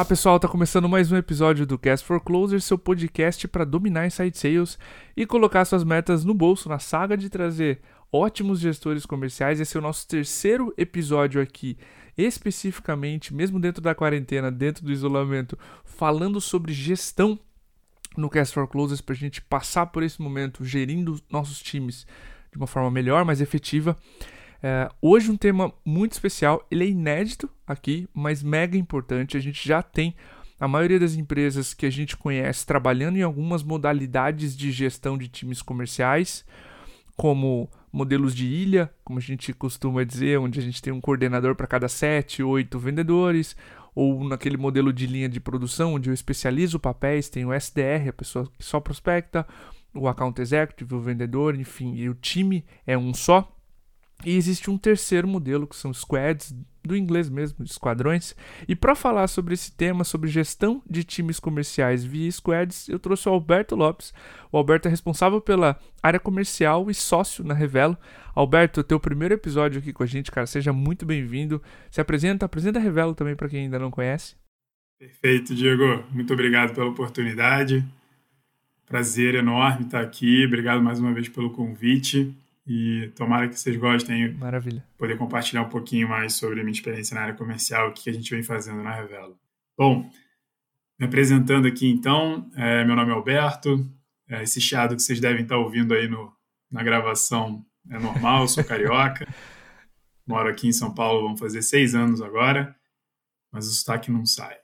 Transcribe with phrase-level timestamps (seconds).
[0.00, 4.06] Olá pessoal, tá começando mais um episódio do Cast for Closer, seu podcast para dominar
[4.06, 4.78] inside sales
[5.14, 9.60] e colocar suas metas no bolso na saga de trazer ótimos gestores comerciais.
[9.60, 11.76] Esse é o nosso terceiro episódio aqui,
[12.16, 17.38] especificamente, mesmo dentro da quarentena, dentro do isolamento, falando sobre gestão
[18.16, 22.06] no Cast for Closers para a gente passar por esse momento gerindo nossos times
[22.50, 23.94] de uma forma melhor, mais efetiva.
[24.62, 29.36] É, hoje um tema muito especial, ele é inédito aqui, mas mega importante.
[29.36, 30.14] A gente já tem
[30.58, 35.26] a maioria das empresas que a gente conhece trabalhando em algumas modalidades de gestão de
[35.28, 36.44] times comerciais,
[37.16, 41.54] como modelos de ilha, como a gente costuma dizer, onde a gente tem um coordenador
[41.54, 43.56] para cada sete, oito vendedores,
[43.94, 48.12] ou naquele modelo de linha de produção, onde eu especializo papéis, tem o SDR, a
[48.12, 49.46] pessoa que só prospecta,
[49.94, 53.56] o account executive, o vendedor, enfim, e o time é um só.
[54.24, 58.34] E existe um terceiro modelo, que são squads, do inglês mesmo, esquadrões.
[58.66, 63.28] E para falar sobre esse tema, sobre gestão de times comerciais via squads, eu trouxe
[63.28, 64.12] o Alberto Lopes.
[64.50, 67.96] O Alberto é responsável pela área comercial e sócio na Revelo.
[68.34, 71.62] Alberto, teu primeiro episódio aqui com a gente, cara, seja muito bem-vindo.
[71.90, 74.34] Se apresenta, apresenta a Revelo também para quem ainda não conhece.
[74.98, 76.04] Perfeito, Diego.
[76.10, 77.84] Muito obrigado pela oportunidade.
[78.86, 80.44] Prazer enorme estar aqui.
[80.44, 82.34] Obrigado mais uma vez pelo convite.
[82.66, 84.34] E tomara que vocês gostem.
[84.34, 84.84] Maravilha.
[84.96, 88.12] Poder compartilhar um pouquinho mais sobre a minha experiência na área comercial, o que a
[88.12, 89.38] gente vem fazendo na Revelo.
[89.76, 90.10] Bom,
[90.98, 93.90] me apresentando aqui então, é, meu nome é Alberto.
[94.28, 96.32] É, esse chiado que vocês devem estar ouvindo aí no,
[96.70, 99.26] na gravação é normal, sou carioca.
[100.26, 102.76] Moro aqui em São Paulo, vamos fazer seis anos agora,
[103.50, 104.56] mas o sotaque não sai.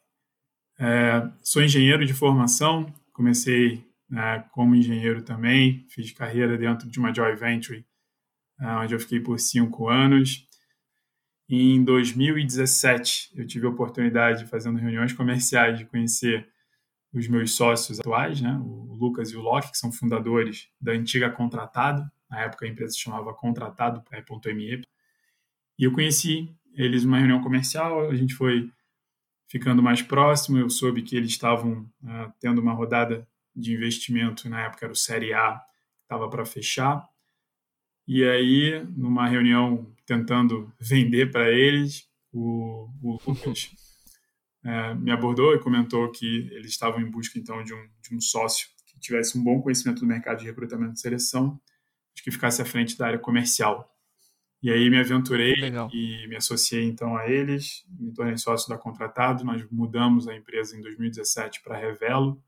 [0.78, 7.12] É, sou engenheiro de formação, comecei né, como engenheiro também, fiz carreira dentro de uma
[7.14, 7.84] joint venture
[8.58, 10.46] ah, onde eu fiquei por cinco anos.
[11.48, 16.48] Em 2017, eu tive a oportunidade, fazendo reuniões comerciais, de conhecer
[17.12, 21.30] os meus sócios atuais, né, o Lucas e o Locke, que são fundadores da antiga
[21.30, 22.04] Contratado.
[22.28, 24.82] Na época a empresa se chamava Contratado.me.
[25.78, 28.70] E eu conheci eles numa reunião comercial, a gente foi
[29.48, 30.58] ficando mais próximo.
[30.58, 34.96] Eu soube que eles estavam uh, tendo uma rodada de investimento, na época era o
[34.96, 35.60] Série A,
[36.02, 37.08] estava para fechar.
[38.06, 43.70] E aí, numa reunião tentando vender para eles, o, o Lucas
[44.64, 48.20] é, me abordou e comentou que eles estavam em busca então de um, de um
[48.20, 51.60] sócio que tivesse um bom conhecimento do mercado de recrutamento e seleção,
[52.14, 53.92] que ficasse à frente da área comercial.
[54.62, 55.88] E aí me aventurei Legal.
[55.92, 60.76] e me associei então a eles, me tornei sócio da Contratado, nós mudamos a empresa
[60.76, 62.42] em 2017 para Revelo,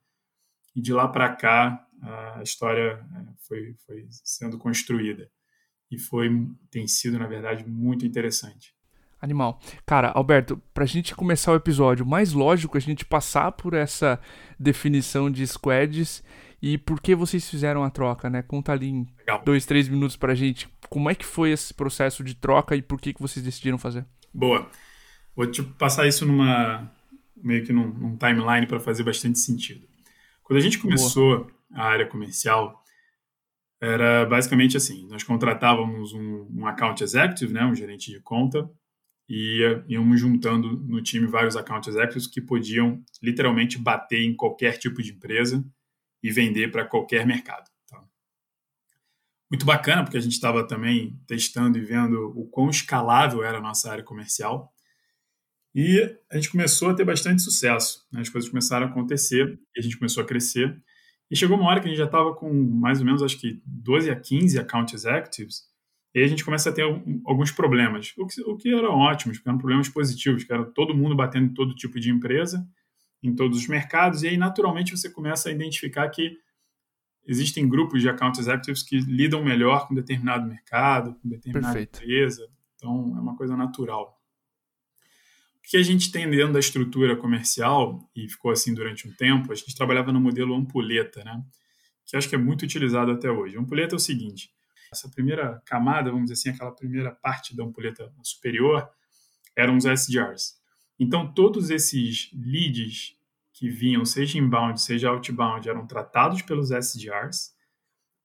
[0.79, 5.29] e de lá para cá a história é, foi, foi sendo construída
[5.91, 6.31] e foi
[6.71, 8.73] tem sido na verdade muito interessante.
[9.21, 9.61] Animal.
[9.85, 14.21] Cara, Alberto, para a gente começar o episódio, mais lógico a gente passar por essa
[14.57, 16.23] definição de squads
[16.63, 18.43] e por que vocês fizeram a troca, né?
[18.43, 19.43] Conta ali em Legal.
[19.45, 22.83] dois, três minutos para a gente como é que foi esse processo de troca e
[22.83, 24.07] por que, que vocês decidiram fazer.
[24.33, 24.71] Boa.
[25.35, 26.89] Vou te passar isso numa
[27.35, 29.88] meio que num, num timeline para fazer bastante sentido.
[30.49, 31.53] Quando a gente começou Boa.
[31.75, 32.83] a área comercial,
[33.79, 38.69] era basicamente assim: nós contratávamos um, um account executive, né, um gerente de conta,
[39.29, 45.03] e íamos juntando no time vários account executives que podiam literalmente bater em qualquer tipo
[45.03, 45.63] de empresa
[46.23, 47.69] e vender para qualquer mercado.
[47.87, 48.03] Tá?
[49.51, 53.63] Muito bacana, porque a gente estava também testando e vendo o quão escalável era a
[53.63, 54.73] nossa área comercial.
[55.75, 58.07] E a gente começou a ter bastante sucesso.
[58.11, 58.21] Né?
[58.21, 60.77] As coisas começaram a acontecer e a gente começou a crescer.
[61.31, 63.61] E chegou uma hora que a gente já estava com mais ou menos, acho que
[63.67, 65.69] 12 a 15 account executives,
[66.15, 66.83] e aí a gente começa a ter
[67.27, 70.95] alguns problemas, o que, o que eram ótimos, porque eram problemas positivos, que era todo
[70.95, 72.67] mundo batendo em todo tipo de empresa,
[73.23, 76.37] em todos os mercados, e aí naturalmente você começa a identificar que
[77.27, 82.03] existem grupos de account executives que lidam melhor com determinado mercado, com determinada Perfeito.
[82.03, 84.18] empresa, então é uma coisa natural
[85.69, 89.55] que a gente tem dentro da estrutura comercial, e ficou assim durante um tempo, a
[89.55, 91.43] gente trabalhava no modelo ampulheta, né?
[92.07, 93.55] que acho que é muito utilizado até hoje.
[93.55, 94.51] A ampulheta é o seguinte,
[94.91, 98.89] essa primeira camada, vamos dizer assim, aquela primeira parte da ampulheta superior,
[99.55, 100.55] eram os SDRs.
[100.99, 103.15] Então, todos esses leads
[103.53, 107.53] que vinham, seja inbound, seja outbound, eram tratados pelos SDRs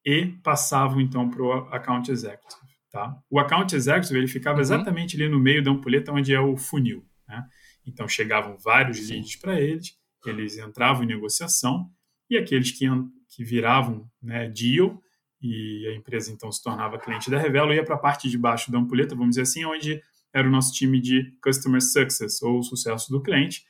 [0.06, 2.62] e passavam, então, para o account executive.
[2.90, 3.18] Tá?
[3.30, 4.62] O account executive ele ficava uhum.
[4.62, 7.06] exatamente ali no meio da ampulheta, onde é o funil.
[7.34, 7.46] Né?
[7.86, 9.16] Então chegavam vários Sim.
[9.16, 11.90] leads para eles, eles entravam em negociação
[12.30, 12.86] e aqueles que,
[13.30, 15.02] que viravam né, deal
[15.42, 18.72] e a empresa então se tornava cliente da Revelo ia para a parte de baixo
[18.72, 20.02] da ampulheta, vamos dizer assim, onde
[20.34, 23.66] era o nosso time de Customer Success ou sucesso do cliente,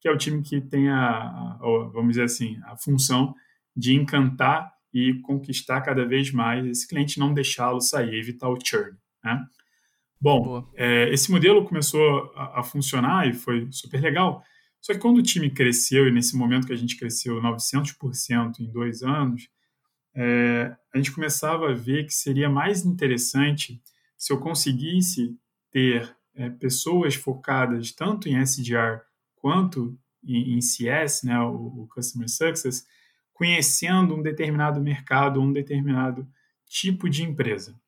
[0.00, 1.58] que é o time que tem a, a
[1.92, 3.34] vamos dizer assim, a função
[3.74, 8.96] de encantar e conquistar cada vez mais esse cliente, não deixá-lo sair, evitar o churn.
[9.24, 9.44] Né?
[10.20, 14.42] Bom, é, esse modelo começou a, a, funcionar e foi super legal.
[14.80, 18.70] Só que quando o time cresceu, e nesse momento que a gente cresceu 900% em
[18.70, 19.48] dois anos,
[20.14, 23.82] é, a gente começava a ver que seria mais interessante
[24.16, 25.36] se eu conseguisse
[25.70, 29.00] ter é, pessoas focadas tanto em SDR
[29.36, 32.86] quanto em, em CS, né, o, o Customer Success,
[33.32, 36.26] conhecendo um determinado mercado, um determinado
[36.66, 37.78] tipo de empresa.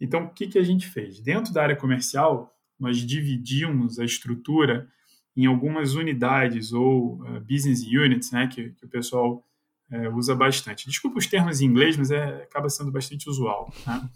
[0.00, 1.20] Então, o que, que a gente fez?
[1.20, 4.88] Dentro da área comercial, nós dividimos a estrutura
[5.36, 9.44] em algumas unidades ou uh, business units, né, que, que o pessoal
[9.92, 10.88] uh, usa bastante.
[10.88, 13.72] Desculpa os termos em inglês, mas é, acaba sendo bastante usual.
[13.86, 14.08] Né?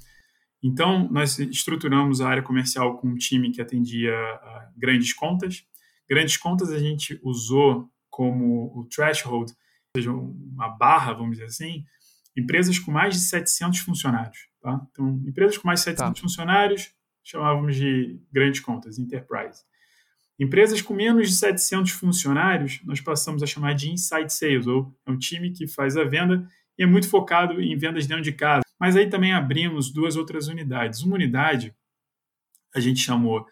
[0.63, 5.67] Então, nós estruturamos a área comercial com um time que atendia uh, grandes contas.
[6.09, 9.53] Grandes contas a gente usou como o threshold
[9.97, 11.85] seja, uma barra, vamos dizer assim,
[12.37, 14.49] empresas com mais de 700 funcionários.
[14.64, 14.81] Tá?
[14.90, 16.22] Então, empresas com mais de 700 tá.
[16.22, 16.90] funcionários
[17.22, 19.62] chamávamos de grandes contas, enterprise.
[20.40, 25.11] Empresas com menos de 700 funcionários, nós passamos a chamar de inside sales, ou é
[25.11, 28.64] um time que faz a venda e é muito focado em vendas dentro de casa.
[28.81, 31.02] Mas aí também abrimos duas outras unidades.
[31.02, 31.75] Uma unidade
[32.75, 33.46] a gente chamou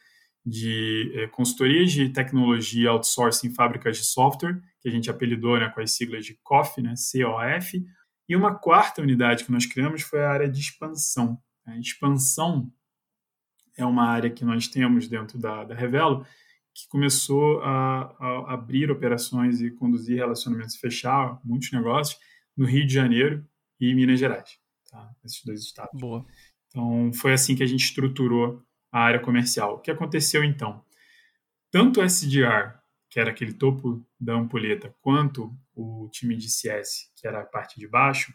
[0.46, 5.80] de é, consultorias de tecnologia outsourcing fábricas de software, que a gente apelidou né, com
[5.82, 7.84] as siglas de COF, né, COF.
[8.28, 11.38] E uma quarta unidade que nós criamos foi a área de expansão.
[11.66, 12.72] A expansão
[13.76, 16.26] é uma área que nós temos dentro da, da Revelo,
[16.74, 22.18] que começou a, a, abrir operações e conduzir relacionamentos, fechar muitos negócios
[22.56, 23.46] no Rio de Janeiro
[23.78, 24.58] e Minas Gerais,
[24.90, 25.10] tá?
[25.24, 25.98] esses dois estados.
[26.00, 26.24] Boa.
[26.68, 29.74] Então, foi assim que a gente estruturou a área comercial.
[29.74, 30.82] O que aconteceu então?
[31.70, 32.78] Tanto o SDR,
[33.12, 37.78] que era aquele topo da ampulheta, quanto o time de CS, que era a parte
[37.78, 38.32] de baixo,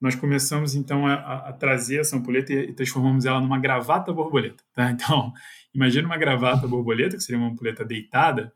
[0.00, 4.62] nós começamos então a, a trazer essa ampulheta e, e, transformamos ela numa gravata borboleta.
[4.72, 4.92] Tá?
[4.94, 5.32] Então,
[5.74, 8.52] imagina uma gravata borboleta, que seria uma ampulheta deitada,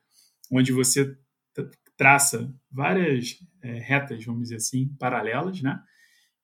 [0.53, 1.19] onde você
[1.97, 5.83] traça várias é, retas, vamos dizer assim, paralelas, né?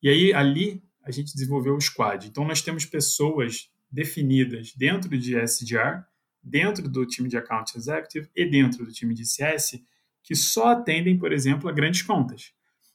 [0.02, 2.26] E aí ali a gente desenvolveu o squad.
[2.26, 6.02] Então nós temos pessoas definidas dentro de SDR,
[6.46, 9.81] dentro do time de Account Executive e dentro do time de CS,
[10.22, 12.52] que só atendem, por exemplo, a grandes contas.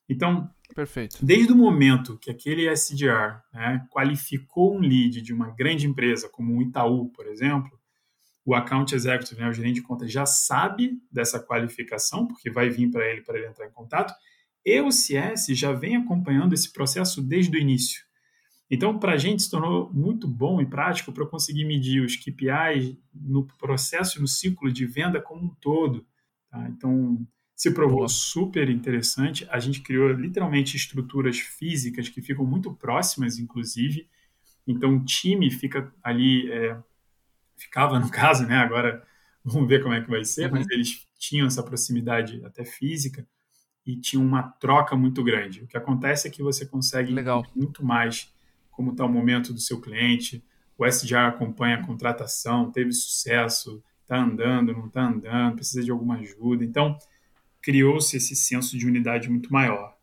[0.08, 1.18] Então, Perfeito.
[1.24, 6.54] desde o momento que aquele SDR né, qualificou um lead de uma grande empresa, como
[6.54, 7.72] um Itaú, por exemplo,
[8.46, 12.90] o account executive, né, o gerente de contas, já sabe dessa qualificação, porque vai vir
[12.90, 14.14] para ele para ele entrar em contato,
[14.66, 18.02] e o CS já vem acompanhando esse processo desde o início.
[18.74, 22.98] Então, para a gente se tornou muito bom e prático para conseguir medir os KPIs
[23.14, 26.06] no processo e no ciclo de venda como um todo.
[26.50, 26.70] Tá?
[26.70, 29.46] Então, se provou super interessante.
[29.52, 34.08] A gente criou literalmente estruturas físicas que ficam muito próximas, inclusive.
[34.66, 36.78] Então, o time fica ali, é,
[37.58, 38.56] ficava no caso, né?
[38.56, 39.06] Agora
[39.44, 40.60] vamos ver como é que vai ser, uhum.
[40.60, 43.28] mas eles tinham essa proximidade até física
[43.86, 45.64] e tinham uma troca muito grande.
[45.64, 47.46] O que acontece é que você consegue Legal.
[47.54, 48.32] muito mais
[48.82, 50.44] como está o momento do seu cliente.
[50.76, 56.16] O SDR acompanha a contratação, teve sucesso, está andando, não está andando, precisa de alguma
[56.16, 56.66] ajuda.
[56.66, 56.98] Então,
[57.62, 59.96] criou-se esse senso de unidade muito maior.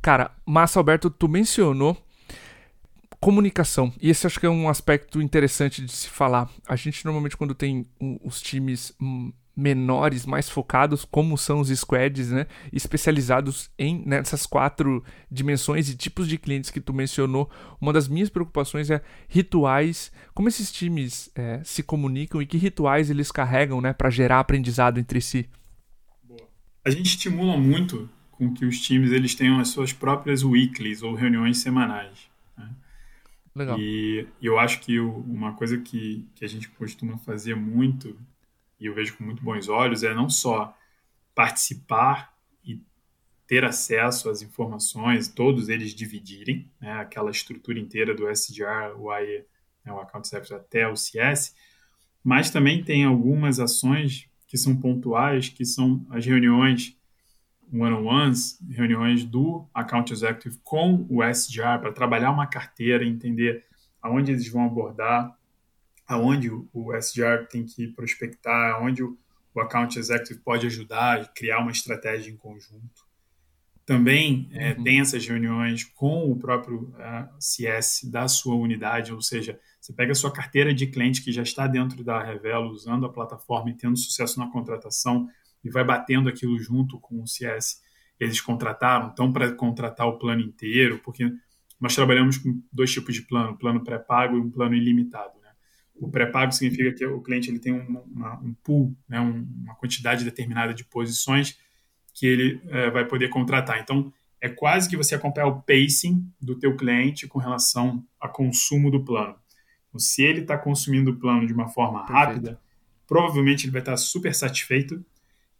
[0.00, 2.00] Cara, Massa Alberto, tu mencionou
[3.18, 3.92] comunicação.
[4.00, 6.48] E esse acho que é um aspecto interessante de se falar.
[6.68, 7.88] A gente normalmente quando tem
[8.24, 12.46] os times hum, menores, mais focados, como são os squads, né?
[12.72, 17.50] Especializados em nessas quatro dimensões e tipos de clientes que tu mencionou.
[17.80, 23.10] Uma das minhas preocupações é rituais, como esses times é, se comunicam e que rituais
[23.10, 25.48] eles carregam, né, para gerar aprendizado entre si.
[26.22, 26.48] Boa.
[26.84, 31.14] A gente estimula muito com que os times eles tenham as suas próprias weeklies ou
[31.14, 32.30] reuniões semanais.
[32.56, 32.70] Né?
[33.54, 33.78] Legal.
[33.78, 38.16] E eu acho que uma coisa que, que a gente costuma fazer muito
[38.82, 40.76] e eu vejo com muito bons olhos, é não só
[41.34, 42.80] participar e
[43.46, 49.44] ter acesso às informações, todos eles dividirem, né, aquela estrutura inteira do SDR, o AE,
[49.84, 51.54] né, o Account Service até o CS,
[52.24, 56.96] mas também tem algumas ações que são pontuais, que são as reuniões
[57.72, 63.64] one-on-ones, reuniões do Account Executive com o SDR para trabalhar uma carteira, entender
[64.02, 65.38] aonde eles vão abordar,
[66.12, 69.18] aonde o SDR tem que prospectar, aonde o,
[69.54, 73.02] o Account Executive pode ajudar e criar uma estratégia em conjunto.
[73.84, 74.84] Também é, uhum.
[74.84, 80.12] tem essas reuniões com o próprio uh, CS da sua unidade, ou seja, você pega
[80.12, 83.74] a sua carteira de cliente que já está dentro da Revelo, usando a plataforma e
[83.74, 85.28] tendo sucesso na contratação,
[85.64, 87.82] e vai batendo aquilo junto com o CS.
[88.20, 91.28] Eles contrataram, estão para contratar o plano inteiro, porque
[91.80, 95.41] nós trabalhamos com dois tipos de plano, plano pré-pago e um plano ilimitado.
[95.94, 99.20] O pré-pago significa que o cliente ele tem um, uma, um pool, né?
[99.20, 101.58] uma quantidade determinada de posições
[102.14, 103.80] que ele é, vai poder contratar.
[103.80, 108.90] Então, é quase que você acompanhar o pacing do teu cliente com relação a consumo
[108.90, 109.36] do plano.
[109.88, 112.18] Então, se ele está consumindo o plano de uma forma Perfeito.
[112.18, 112.60] rápida,
[113.06, 115.04] provavelmente ele vai estar super satisfeito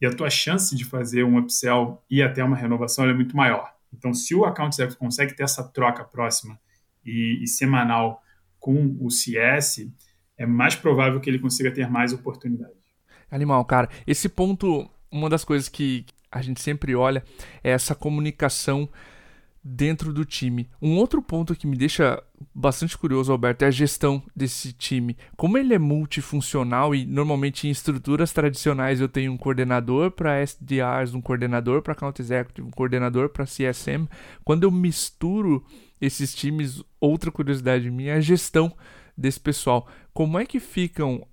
[0.00, 3.72] e a tua chance de fazer um upsell e até uma renovação é muito maior.
[3.92, 6.58] Então, se o account executive consegue ter essa troca próxima
[7.04, 8.20] e, e semanal
[8.58, 9.86] com o CS,
[10.42, 12.76] é mais provável que ele consiga ter mais oportunidades.
[13.30, 13.88] Animal, cara.
[14.04, 17.22] Esse ponto, uma das coisas que a gente sempre olha
[17.62, 18.88] é essa comunicação
[19.62, 20.68] dentro do time.
[20.80, 22.20] Um outro ponto que me deixa
[22.52, 25.16] bastante curioso, Alberto, é a gestão desse time.
[25.37, 31.14] Como ele é multifuncional e normalmente em estruturas tradicionais eu tenho um coordenador para SDRs,
[31.14, 34.08] um coordenador para Account Executive, um coordenador para CSM,
[34.44, 35.64] quando eu misturo
[36.00, 38.75] esses times, outra curiosidade minha é a gestão
[39.16, 39.88] desse pessoal.
[40.12, 41.26] Como é que ficam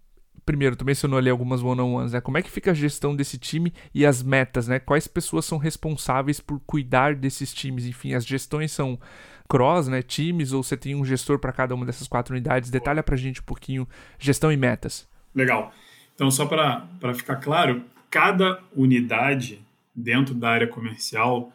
[0.49, 2.19] primeiro, tu mencionou ali algumas one-on-ones, né?
[2.19, 4.79] Como é que fica a gestão desse time e as metas, né?
[4.79, 7.85] Quais pessoas são responsáveis por cuidar desses times?
[7.85, 8.99] Enfim, as gestões são
[9.47, 10.01] cross, né?
[10.01, 12.71] Times, ou você tem um gestor para cada uma dessas quatro unidades?
[12.71, 15.07] Detalha pra gente um pouquinho gestão e metas.
[15.35, 15.71] Legal.
[16.15, 19.63] Então, só para ficar claro, cada unidade
[19.95, 21.53] dentro da área comercial,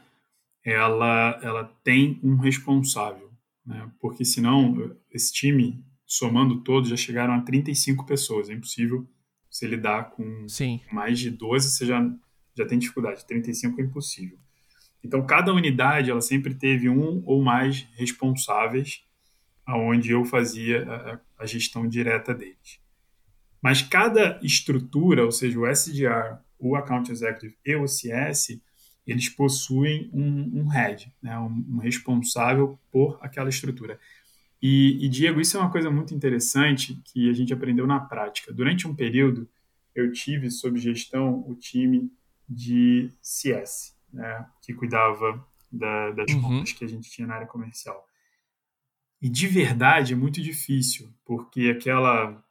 [0.64, 3.28] ela, ela tem um responsável,
[3.66, 3.90] né?
[4.00, 5.85] Porque senão esse time
[6.16, 8.49] somando todos, já chegaram a 35 pessoas.
[8.49, 9.06] É impossível
[9.50, 10.80] você lidar com Sim.
[10.92, 12.11] mais de 12, você já,
[12.56, 13.26] já tem dificuldade.
[13.26, 14.38] 35 é impossível.
[15.02, 19.04] Então, cada unidade, ela sempre teve um ou mais responsáveis
[19.66, 22.80] aonde eu fazia a, a gestão direta deles.
[23.62, 28.61] Mas cada estrutura, ou seja, o SDR, o Account Executive e o CS,
[29.06, 33.99] eles possuem um, um head, né, um, um responsável por aquela estrutura.
[34.66, 38.50] E, e, Diego, isso é uma coisa muito interessante que a gente aprendeu na prática.
[38.50, 39.47] Durante um período,
[39.94, 42.11] eu tive sob gestão o time
[42.49, 46.40] de CS, né, que cuidava da, das uhum.
[46.40, 48.09] contas que a gente tinha na área comercial.
[49.21, 52.42] E de verdade é muito difícil, porque aquela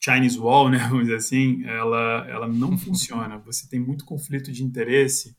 [0.00, 3.38] Chinese Wall, né, vamos dizer assim, ela, ela não funciona.
[3.38, 5.36] Você tem muito conflito de interesse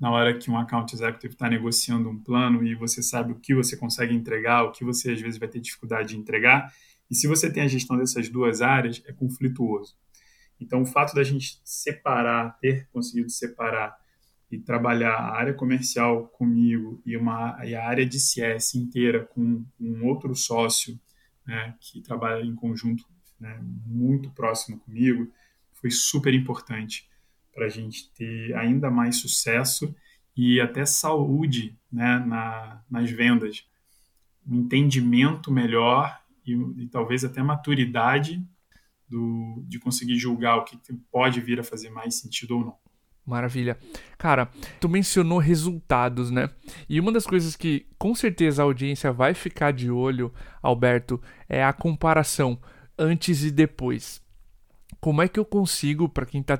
[0.00, 3.54] na hora que um account executive está negociando um plano e você sabe o que
[3.54, 6.72] você consegue entregar, o que você às vezes vai ter dificuldade de entregar.
[7.10, 9.94] E se você tem a gestão dessas duas áreas, é conflituoso.
[10.58, 13.94] Então, o fato da gente separar, ter conseguido separar
[14.50, 19.64] e trabalhar a área comercial comigo e, uma, e a área de CS inteira com
[19.78, 20.98] um outro sócio
[21.46, 23.04] né, que trabalha em conjunto
[23.38, 25.30] né, muito próximo comigo,
[25.74, 27.09] foi super importante
[27.60, 29.94] para a gente ter ainda mais sucesso
[30.34, 33.66] e até saúde né, na, nas vendas,
[34.46, 38.42] um entendimento melhor e, e talvez até maturidade
[39.06, 40.78] do, de conseguir julgar o que
[41.12, 42.76] pode vir a fazer mais sentido ou não.
[43.26, 43.76] Maravilha.
[44.16, 44.48] Cara,
[44.80, 46.48] tu mencionou resultados, né?
[46.88, 51.62] E uma das coisas que com certeza a audiência vai ficar de olho, Alberto, é
[51.62, 52.58] a comparação
[52.98, 54.22] antes e depois.
[54.98, 56.58] Como é que eu consigo, para quem está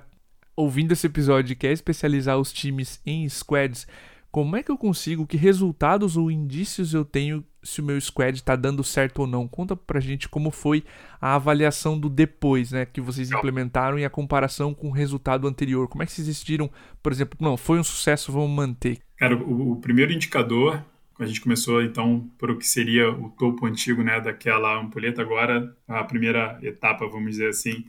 [0.61, 3.87] ouvindo esse episódio e quer especializar os times em squads,
[4.31, 8.37] como é que eu consigo, que resultados ou indícios eu tenho se o meu squad
[8.37, 9.49] está dando certo ou não?
[9.49, 10.85] Conta pra gente como foi
[11.21, 15.89] a avaliação do depois, né, que vocês implementaram e a comparação com o resultado anterior.
[15.89, 16.71] Como é que vocês decidiram,
[17.03, 18.99] por exemplo, não, foi um sucesso, vamos manter?
[19.17, 20.83] Cara, o, o primeiro indicador,
[21.19, 25.77] a gente começou então por o que seria o topo antigo, né, daquela ampulheta, agora
[25.89, 27.85] a primeira etapa, vamos dizer assim,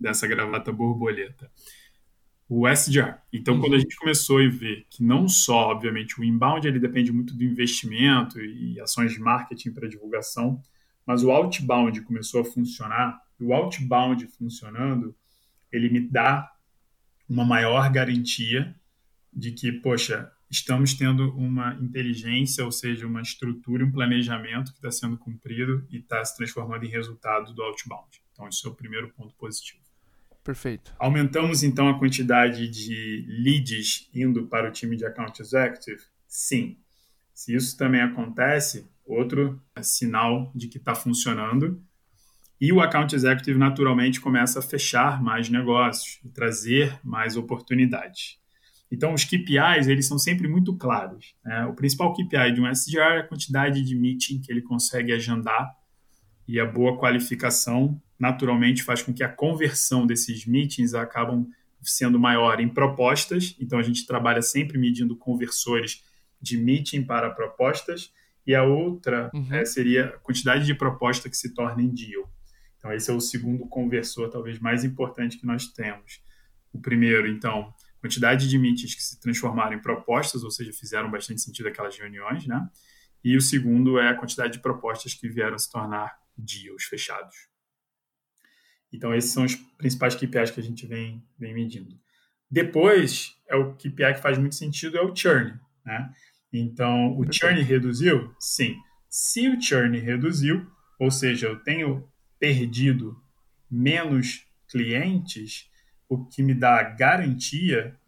[0.00, 1.50] dessa gravata borboleta
[2.60, 3.18] o SDR.
[3.32, 3.60] Então, uhum.
[3.60, 7.34] quando a gente começou a ver que não só, obviamente, o inbound ele depende muito
[7.34, 10.62] do investimento e ações de marketing para divulgação,
[11.04, 13.20] mas o outbound começou a funcionar.
[13.40, 15.14] E o outbound funcionando,
[15.72, 16.50] ele me dá
[17.28, 18.74] uma maior garantia
[19.32, 24.90] de que, poxa, estamos tendo uma inteligência, ou seja, uma estrutura, um planejamento que está
[24.90, 28.22] sendo cumprido e está se transformando em resultado do outbound.
[28.32, 29.83] Então, esse é o primeiro ponto positivo.
[30.44, 30.94] Perfeito.
[30.98, 36.02] Aumentamos então a quantidade de leads indo para o time de account executive?
[36.28, 36.76] Sim.
[37.32, 41.82] Se isso também acontece, outro sinal de que está funcionando.
[42.60, 48.38] E o account executive naturalmente começa a fechar mais negócios e trazer mais oportunidades.
[48.92, 51.34] Então, os KPIs eles são sempre muito claros.
[51.44, 51.64] Né?
[51.64, 55.74] O principal KPI de um SDR é a quantidade de meeting que ele consegue agendar
[56.46, 61.46] e a boa qualificação naturalmente faz com que a conversão desses meetings acabam
[61.82, 66.02] sendo maior em propostas, então a gente trabalha sempre medindo conversores
[66.40, 68.12] de meeting para propostas,
[68.46, 69.48] e a outra uhum.
[69.50, 72.30] é, seria a quantidade de proposta que se torna em deal.
[72.78, 76.20] Então, esse é o segundo conversor, talvez mais importante que nós temos.
[76.70, 81.40] O primeiro, então, quantidade de meetings que se transformaram em propostas, ou seja, fizeram bastante
[81.40, 82.68] sentido aquelas reuniões, né?
[83.24, 87.48] E o segundo é a quantidade de propostas que vieram se tornar deals fechados.
[88.92, 91.98] Então, esses são os principais KPIs que a gente vem, vem medindo.
[92.50, 96.12] Depois, é o KPI que faz muito sentido, é o churn, né?
[96.52, 98.32] Então, o churn reduziu?
[98.38, 98.76] Sim.
[99.08, 103.20] Se o churn reduziu, ou seja, eu tenho perdido
[103.68, 105.68] menos clientes,
[106.08, 107.98] o que me dá a garantia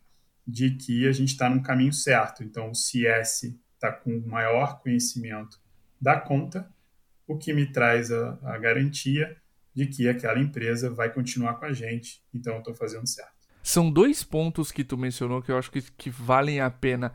[0.47, 2.45] de que a gente está no caminho certo.
[2.45, 5.61] Então, o CS está com maior conhecimento
[6.00, 6.73] da conta,
[7.26, 9.37] o que me traz a, a garantia
[9.75, 12.23] de que aquela empresa vai continuar com a gente.
[12.33, 13.33] Então, eu estou fazendo certo.
[13.62, 17.12] São dois pontos que tu mencionou que eu acho que, que valem a pena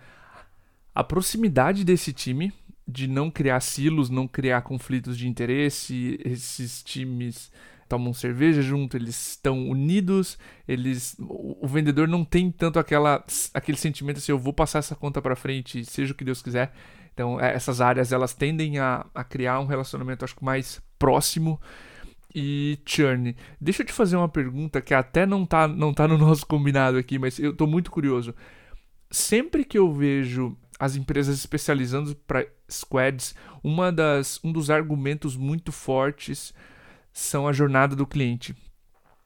[0.94, 2.54] a proximidade desse time,
[2.88, 7.52] de não criar silos, não criar conflitos de interesse, esses times
[7.88, 10.38] tomam cerveja junto, eles estão unidos,
[10.68, 15.22] eles o, vendedor não tem tanto aquela aquele sentimento assim, eu vou passar essa conta
[15.22, 16.74] para frente, seja o que Deus quiser.
[17.22, 21.62] Então, é, essas áreas elas tendem a, a criar um relacionamento acho que mais próximo
[22.34, 23.36] e churn.
[23.60, 26.98] Deixa eu te fazer uma pergunta que até não tá, não tá no nosso combinado
[26.98, 28.34] aqui, mas eu tô muito curioso.
[29.12, 35.72] Sempre que eu vejo as empresas especializando para squads, uma das, um dos argumentos muito
[35.72, 36.56] fortes
[37.14, 38.56] são a jornada do cliente.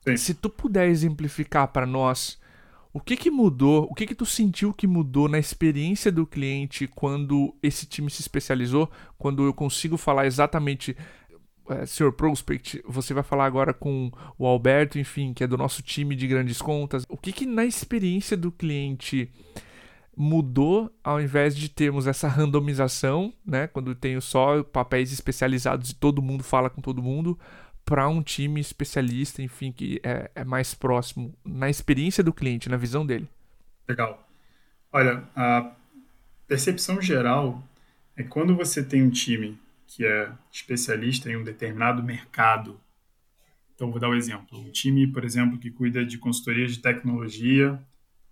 [0.05, 0.17] Sim.
[0.17, 2.37] Se tu puder exemplificar para nós
[2.95, 6.87] o que, que mudou, o que, que tu sentiu que mudou na experiência do cliente
[6.87, 10.95] quando esse time se especializou, quando eu consigo falar exatamente
[11.67, 12.11] é.
[12.11, 16.25] Prospect, você vai falar agora com o Alberto, enfim, que é do nosso time de
[16.25, 17.03] grandes contas.
[17.09, 19.29] O que, que na experiência do cliente
[20.15, 26.21] mudou ao invés de termos essa randomização, né, quando tenho só papéis especializados e todo
[26.21, 27.37] mundo fala com todo mundo,
[27.85, 32.77] para um time especialista, enfim, que é, é, mais próximo na experiência do cliente, na
[32.77, 33.29] visão dele.
[33.87, 34.27] Legal.
[34.91, 35.71] Olha, a
[36.47, 37.63] percepção geral
[38.17, 42.79] é quando você tem um time que é especialista em um determinado mercado.
[43.75, 44.59] Então, vou dar um exemplo.
[44.59, 47.79] Um time, por exemplo, que cuida de consultoria de tecnologia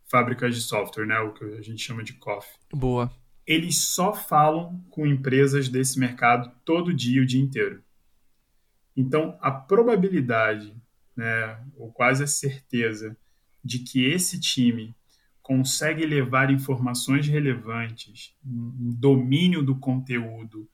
[0.09, 1.19] fábricas de software, né?
[1.19, 2.47] O que a gente chama de COF.
[2.71, 3.11] Boa.
[3.45, 7.83] Eles só falam com empresas desse mercado todo dia, o dia inteiro.
[8.95, 10.75] Então, a probabilidade,
[11.15, 13.17] né, ou quase a certeza,
[13.63, 14.95] de que esse time
[15.41, 20.69] consegue levar informações relevantes, um domínio do conteúdo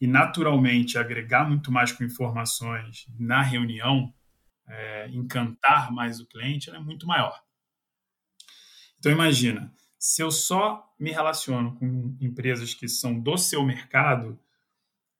[0.00, 4.12] e, naturalmente, agregar muito mais com informações na reunião,
[4.68, 7.42] é, encantar mais o cliente, é muito maior.
[8.98, 14.38] Então imagina, se eu só me relaciono com empresas que são do seu mercado,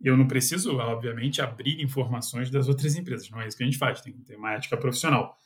[0.00, 3.28] eu não preciso, obviamente, abrir informações das outras empresas.
[3.30, 5.36] Não é isso que a gente faz, tem que ter uma ética profissional.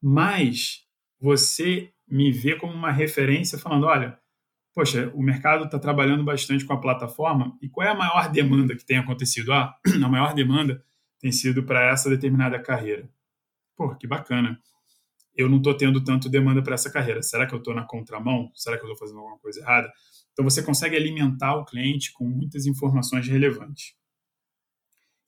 [0.00, 0.84] Mas
[1.18, 4.18] você me vê como uma referência falando, olha,
[4.74, 8.76] poxa, o mercado está trabalhando bastante com a plataforma e qual é a maior demanda
[8.76, 9.52] que tem acontecido?
[9.52, 10.82] Ah, a maior demanda
[11.20, 13.08] tem sido para essa determinada carreira.
[13.76, 14.60] Pô, que bacana
[15.34, 17.22] eu não estou tendo tanto demanda para essa carreira.
[17.22, 18.50] Será que eu estou na contramão?
[18.54, 19.90] Será que eu estou fazendo alguma coisa errada?
[20.32, 23.94] Então você consegue alimentar o cliente com muitas informações relevantes.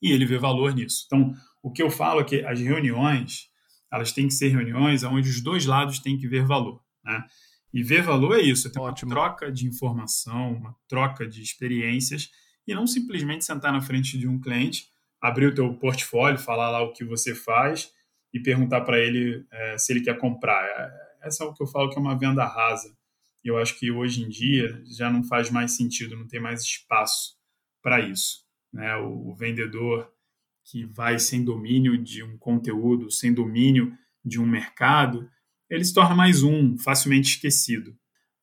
[0.05, 1.05] E ele vê valor nisso.
[1.07, 3.49] Então, o que eu falo é que as reuniões,
[3.91, 6.79] elas têm que ser reuniões onde os dois lados têm que ver valor.
[7.03, 7.25] Né?
[7.73, 9.09] E ver valor é isso, é ter Ótimo.
[9.09, 12.29] uma troca de informação, uma troca de experiências,
[12.67, 14.89] e não simplesmente sentar na frente de um cliente,
[15.19, 17.91] abrir o teu portfólio, falar lá o que você faz
[18.31, 20.63] e perguntar para ele é, se ele quer comprar.
[20.63, 22.95] É, essa é o que eu falo que é uma venda rasa.
[23.43, 26.61] E eu acho que hoje em dia já não faz mais sentido, não tem mais
[26.61, 27.35] espaço
[27.81, 28.44] para isso.
[28.75, 28.93] Né?
[28.97, 30.11] O, o vendedor
[30.65, 35.29] que vai sem domínio de um conteúdo, sem domínio de um mercado,
[35.69, 37.95] ele se torna mais um, facilmente esquecido.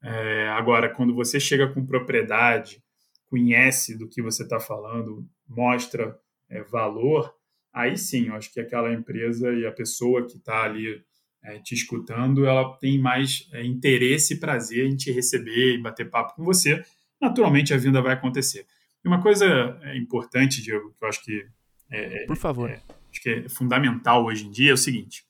[0.03, 2.83] É, agora, quando você chega com propriedade,
[3.27, 6.19] conhece do que você está falando, mostra
[6.49, 7.35] é, valor,
[7.73, 11.05] aí sim, eu acho que aquela empresa e a pessoa que está ali
[11.43, 16.09] é, te escutando, ela tem mais é, interesse e prazer em te receber e bater
[16.09, 16.83] papo com você.
[17.21, 18.67] Naturalmente, a venda vai acontecer.
[19.05, 19.47] E uma coisa
[19.83, 21.47] é, importante, Diego, que eu acho que
[21.93, 25.25] é, por favor, é, acho que é fundamental hoje em dia é o seguinte: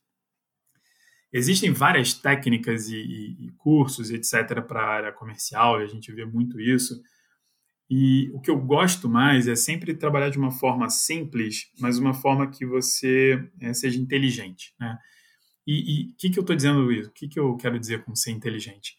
[1.33, 6.13] existem várias técnicas e, e, e cursos, etc., para a área comercial, e a gente
[6.13, 7.03] vê muito isso.
[7.91, 12.15] E o que eu gosto mais é sempre trabalhar de uma forma simples, mas uma
[12.15, 14.73] forma que você é, seja inteligente.
[14.81, 14.97] Né?
[15.67, 17.11] E o que, que eu estou dizendo isso?
[17.11, 18.97] O que, que eu quero dizer com ser inteligente?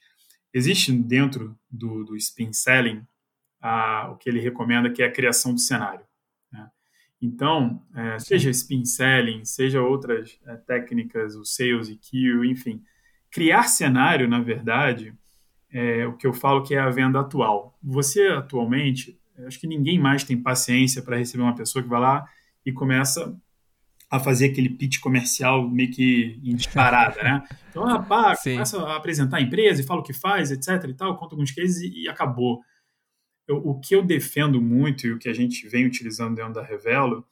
[0.53, 3.01] Existe dentro do, do spin selling
[3.63, 6.05] a, o que ele recomenda, que é a criação do cenário.
[6.51, 6.69] Né?
[7.21, 12.83] Então, é, seja spin selling, seja outras é, técnicas, o sales EQ, enfim,
[13.31, 15.15] criar cenário, na verdade,
[15.71, 17.79] é o que eu falo que é a venda atual.
[17.81, 22.27] Você, atualmente, acho que ninguém mais tem paciência para receber uma pessoa que vai lá
[22.65, 23.35] e começa
[24.11, 27.43] a fazer aquele pitch comercial meio que em disparada, né?
[27.69, 30.93] Então, ah, pá, começa a apresentar a empresa e fala o que faz, etc e
[30.93, 32.61] tal, conta alguns cases e, e acabou.
[33.47, 36.63] Eu, o que eu defendo muito e o que a gente vem utilizando dentro da
[36.63, 37.25] Revelo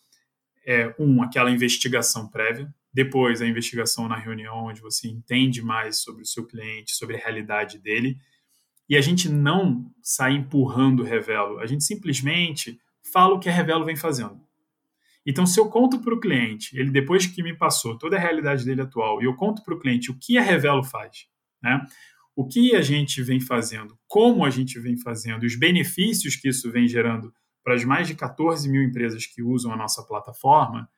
[0.66, 6.24] é, um, aquela investigação prévia, depois a investigação na reunião, onde você entende mais sobre
[6.24, 8.18] o seu cliente, sobre a realidade dele,
[8.90, 12.80] e a gente não sai empurrando o Revelo, a gente simplesmente
[13.12, 14.40] fala o que a Revelo vem fazendo.
[15.26, 18.66] Então, se eu conto para o cliente, ele depois que me passou toda a realidade
[18.66, 21.28] dele atual, e eu conto para o cliente o que a Revelo faz,
[21.62, 21.86] né?
[22.36, 26.72] O que a gente vem fazendo, como a gente vem fazendo, os benefícios que isso
[26.72, 30.90] vem gerando para as mais de 14 mil empresas que usam a nossa plataforma,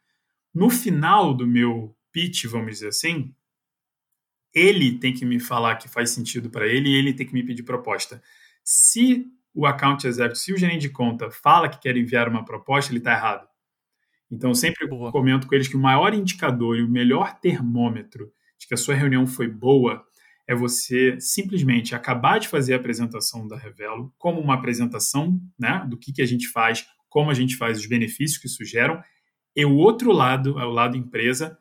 [0.53, 3.33] no final do meu pitch, vamos dizer assim,
[4.53, 7.43] ele tem que me falar que faz sentido para ele e ele tem que me
[7.43, 8.21] pedir proposta.
[8.63, 12.91] Se o account executive, se o gerente de conta fala que quer enviar uma proposta,
[12.91, 13.47] ele está errado.
[14.29, 18.67] Então, eu sempre comento com eles que o maior indicador e o melhor termômetro de
[18.67, 20.03] que a sua reunião foi boa
[20.53, 25.97] é você simplesmente acabar de fazer a apresentação da Revelo como uma apresentação né, do
[25.97, 29.01] que, que a gente faz, como a gente faz, os benefícios que isso geram,
[29.55, 31.57] e o outro lado, é o lado empresa,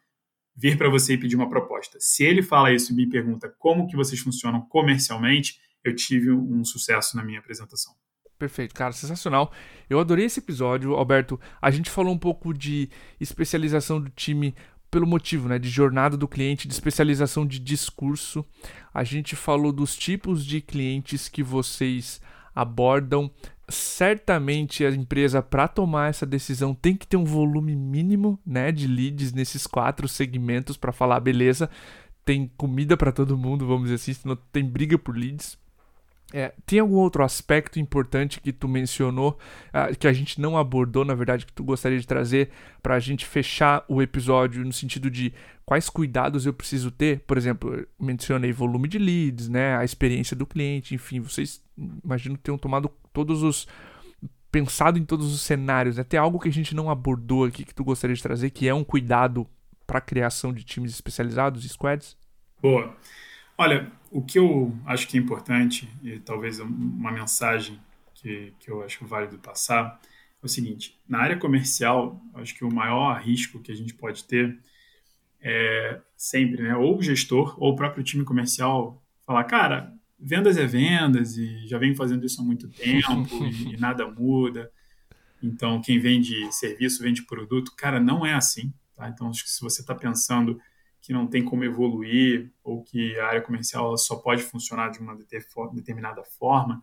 [0.54, 1.98] vir para você e pedir uma proposta.
[2.00, 6.64] Se ele fala isso e me pergunta como que vocês funcionam comercialmente, eu tive um
[6.64, 7.94] sucesso na minha apresentação.
[8.38, 9.52] Perfeito, cara, sensacional.
[9.88, 11.38] Eu adorei esse episódio, Alberto.
[11.60, 14.52] A gente falou um pouco de especialização do time
[14.92, 18.44] pelo motivo, né, de jornada do cliente, de especialização de discurso.
[18.92, 22.20] A gente falou dos tipos de clientes que vocês
[22.54, 23.30] abordam.
[23.70, 28.86] Certamente a empresa para tomar essa decisão tem que ter um volume mínimo, né, de
[28.86, 31.70] leads nesses quatro segmentos para falar beleza,
[32.22, 35.56] tem comida para todo mundo, vamos dizer assim, senão tem briga por leads.
[36.32, 41.04] É, tem algum outro aspecto importante que tu mencionou, uh, que a gente não abordou,
[41.04, 42.50] na verdade, que tu gostaria de trazer
[42.82, 45.32] para a gente fechar o episódio no sentido de
[45.66, 47.20] quais cuidados eu preciso ter?
[47.20, 51.62] Por exemplo, mencionei volume de leads, né, a experiência do cliente, enfim, vocês
[52.02, 53.66] imagino que tenham tomado todos os
[54.50, 55.98] pensado em todos os cenários.
[55.98, 58.74] Até algo que a gente não abordou aqui que tu gostaria de trazer, que é
[58.74, 59.46] um cuidado
[59.86, 62.16] para a criação de times especializados, squads?
[62.60, 62.94] Boa.
[63.56, 67.80] Olha, o que eu acho que é importante, e talvez uma mensagem
[68.14, 70.00] que, que eu acho válido passar,
[70.42, 74.24] é o seguinte: na área comercial, acho que o maior risco que a gente pode
[74.24, 74.58] ter
[75.40, 80.66] é sempre, né, ou o gestor ou o próprio time comercial falar, cara, vendas é
[80.66, 84.70] vendas e já vem fazendo isso há muito tempo e, e nada muda.
[85.42, 88.72] Então, quem vende serviço, vende produto, cara, não é assim.
[88.94, 89.08] Tá?
[89.08, 90.60] Então, acho que se você está pensando
[91.02, 95.18] que não tem como evoluir ou que a área comercial só pode funcionar de uma
[95.74, 96.82] determinada forma,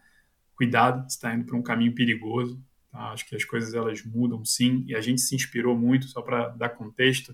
[0.53, 2.61] cuidado, está indo para um caminho perigoso.
[2.91, 3.11] Tá?
[3.11, 6.49] Acho que as coisas elas mudam sim e a gente se inspirou muito, só para
[6.49, 7.33] dar contexto,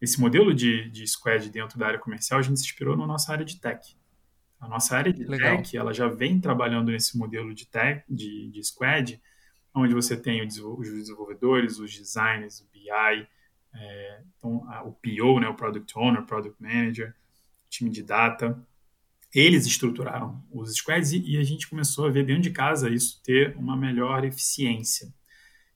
[0.00, 3.32] esse modelo de, de squad dentro da área comercial, a gente se inspirou na nossa
[3.32, 3.96] área de tech.
[4.58, 5.58] A nossa área de Legal.
[5.58, 9.20] tech, ela já vem trabalhando nesse modelo de tech, de, de squad,
[9.74, 13.28] onde você tem os desenvolvedores, os designers, o BI,
[13.78, 17.14] é, então, a, o PO, né, o Product Owner, Product Manager,
[17.68, 18.58] time de data,
[19.34, 23.20] eles estruturaram os squads e, e a gente começou a ver dentro de casa isso
[23.22, 25.12] ter uma melhor eficiência.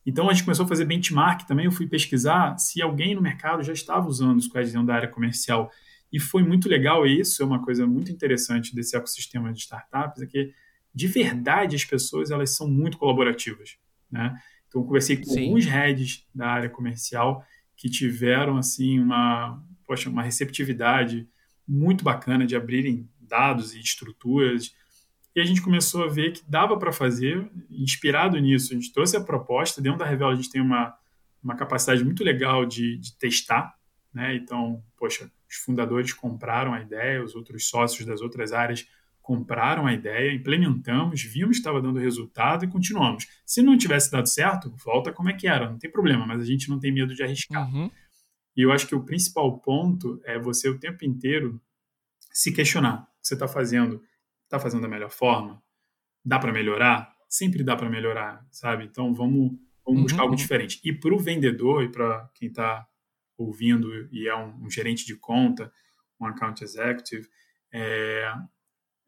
[0.04, 1.66] Então a gente começou a fazer benchmark também.
[1.66, 5.08] Eu fui pesquisar se alguém no mercado já estava usando os squads dentro da área
[5.08, 5.70] comercial.
[6.12, 10.26] E foi muito legal isso, é uma coisa muito interessante desse ecossistema de startups, é
[10.26, 10.52] que
[10.92, 13.76] de verdade as pessoas elas são muito colaborativas.
[14.10, 14.36] Né?
[14.66, 15.44] Então eu conversei com Sim.
[15.44, 17.44] alguns heads da área comercial
[17.80, 21.26] que tiveram assim uma, poxa, uma receptividade
[21.66, 24.76] muito bacana de abrirem dados e estruturas.
[25.34, 28.74] E a gente começou a ver que dava para fazer, inspirado nisso.
[28.74, 30.94] A gente trouxe a proposta, dentro da Revela a gente tem uma,
[31.42, 33.74] uma capacidade muito legal de, de testar,
[34.12, 34.34] né?
[34.34, 38.86] Então, poxa, os fundadores compraram a ideia, os outros sócios das outras áreas
[39.22, 43.26] compraram a ideia, implementamos, vimos que estava dando resultado e continuamos.
[43.44, 46.44] Se não tivesse dado certo, volta como é que era, não tem problema, mas a
[46.44, 47.72] gente não tem medo de arriscar.
[47.72, 47.90] Uhum.
[48.56, 51.60] E eu acho que o principal ponto é você o tempo inteiro
[52.32, 53.02] se questionar.
[53.02, 54.02] O que você está fazendo,
[54.44, 55.62] está fazendo da melhor forma?
[56.24, 57.14] Dá para melhorar?
[57.28, 58.84] Sempre dá para melhorar, sabe?
[58.84, 59.52] Então vamos,
[59.84, 60.36] vamos uhum, buscar algo uhum.
[60.36, 60.80] diferente.
[60.84, 62.86] E para o vendedor e para quem está
[63.38, 65.72] ouvindo e é um, um gerente de conta,
[66.20, 67.28] um account executive.
[67.72, 68.32] É,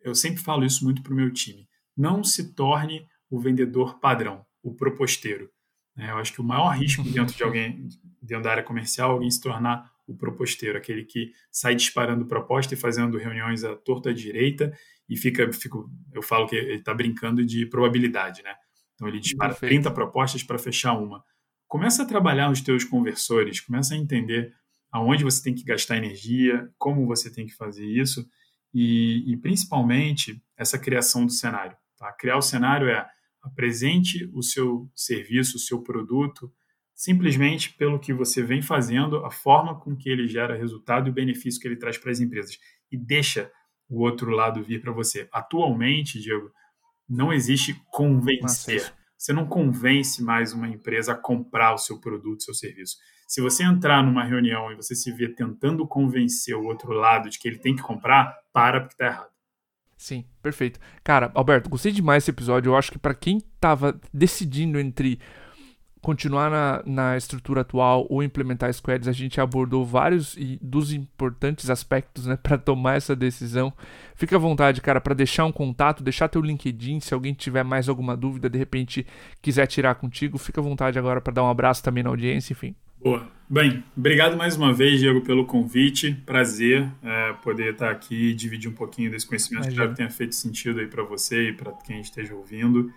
[0.04, 1.68] eu sempre falo isso muito para o meu time.
[1.96, 5.50] Não se torne o vendedor padrão, o proposteiro.
[5.96, 7.88] É, eu acho que o maior risco dentro de alguém,
[8.20, 12.74] dentro da área comercial, é alguém se tornar o proposteiro, aquele que sai disparando proposta
[12.74, 14.76] e fazendo reuniões à torta à direita
[15.08, 18.54] e fica, fico, eu falo que ele está brincando de probabilidade, né?
[18.94, 19.82] Então ele dispara Perfeito.
[19.82, 21.24] 30 propostas para fechar uma.
[21.68, 24.54] Começa a trabalhar os teus conversores, começa a entender
[24.90, 28.26] aonde você tem que gastar energia, como você tem que fazer isso
[28.72, 31.76] e, e principalmente essa criação do cenário.
[31.96, 32.12] Tá?
[32.12, 33.06] Criar o cenário é
[33.42, 36.52] apresente o seu serviço, o seu produto,
[36.94, 41.14] simplesmente pelo que você vem fazendo, a forma com que ele gera resultado e o
[41.14, 42.58] benefício que ele traz para as empresas.
[42.90, 43.50] E deixa
[43.88, 45.28] o outro lado vir para você.
[45.32, 46.50] Atualmente, Diego,
[47.08, 48.92] não existe convencer.
[49.22, 52.96] Você não convence mais uma empresa a comprar o seu produto, seu serviço.
[53.28, 57.38] Se você entrar numa reunião e você se vê tentando convencer o outro lado de
[57.38, 59.30] que ele tem que comprar, para porque está errado.
[59.96, 60.80] Sim, perfeito.
[61.04, 62.70] Cara, Alberto, gostei demais desse episódio.
[62.70, 65.20] Eu acho que para quem tava decidindo entre
[66.02, 71.70] continuar na, na estrutura atual ou implementar squads, a gente abordou vários e dos importantes
[71.70, 73.72] aspectos, né, para tomar essa decisão.
[74.16, 77.88] Fica à vontade, cara, para deixar um contato, deixar teu LinkedIn, se alguém tiver mais
[77.88, 79.06] alguma dúvida, de repente
[79.40, 82.74] quiser tirar contigo, fica à vontade agora para dar um abraço também na audiência, enfim.
[83.00, 83.26] Boa.
[83.48, 86.12] Bem, obrigado mais uma vez, Diego, pelo convite.
[86.24, 89.68] Prazer é, poder estar aqui e dividir um pouquinho desse conhecimento.
[89.68, 92.90] Espero que tenha feito sentido aí para você e para quem esteja ouvindo.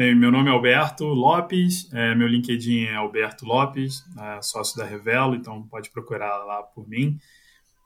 [0.00, 5.34] Meu nome é Alberto Lopes, é, meu LinkedIn é Alberto Lopes, é, sócio da Revelo,
[5.34, 7.20] então pode procurar lá por mim.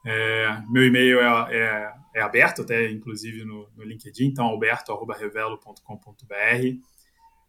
[0.07, 6.35] É, meu e-mail é, é, é, aberto, até inclusive no, no LinkedIn, então alberto.revelo.com.br.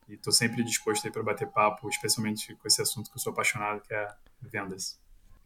[0.09, 3.81] E estou sempre disposto para bater papo, especialmente com esse assunto que eu sou apaixonado,
[3.81, 4.07] que é
[4.41, 4.99] vendas.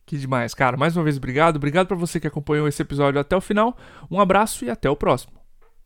[0.06, 0.78] Que demais, cara.
[0.78, 1.58] Mais uma vez, obrigado.
[1.58, 3.78] Obrigado para você que acompanhou esse episódio até o final.
[4.10, 5.39] Um abraço e até o próximo.